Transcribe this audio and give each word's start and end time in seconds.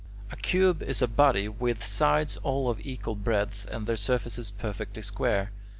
A 0.31 0.35
cube 0.35 0.81
is 0.81 1.03
a 1.03 1.07
body 1.07 1.47
with 1.47 1.85
sides 1.85 2.35
all 2.37 2.71
of 2.71 2.79
equal 2.79 3.13
breadth 3.13 3.67
and 3.69 3.85
their 3.85 3.95
surfaces 3.97 4.49
perfectly 4.49 5.03
square. 5.03 5.51